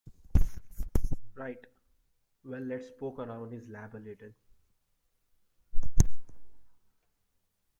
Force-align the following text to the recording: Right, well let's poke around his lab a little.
Right, 1.35 1.59
well 2.43 2.61
let's 2.61 2.89
poke 2.89 3.19
around 3.19 3.51
his 3.51 3.69
lab 3.69 3.93
a 3.93 3.97
little. 4.03 4.31